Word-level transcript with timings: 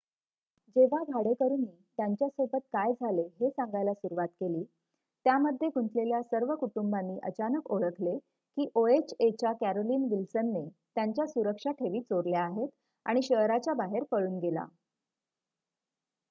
जेव्हा 0.75 1.01
भाडेकरूनी 1.05 1.65
त्यांच्या 1.97 2.27
सोबत 2.29 2.61
काय 2.73 2.91
झाले 2.93 3.21
हे 3.35 3.49
सांगायला 3.49 3.93
सुरवात 3.93 4.27
केली 4.39 4.63
त्यामध्ये 5.25 5.67
गुंतलेल्या 5.75 6.21
सर्व 6.23 6.55
कुटुंबांनी 6.55 7.19
अचानक 7.23 7.71
ओळखले 7.71 8.17
की 8.17 8.67
ओएचए 8.75 9.29
च्या 9.31 9.51
कॅरोलीन 9.61 10.07
विल्सनने 10.11 10.67
त्यांच्या 10.95 11.27
सुरक्षा 11.27 11.71
ठेवी 11.73 12.01
चोरल्या 12.01 12.43
आहेत 12.43 12.69
आणि 13.05 13.21
शहराच्या 13.23 13.73
बाहेर 13.75 14.03
पळून 14.11 14.37
गेला 14.39 14.65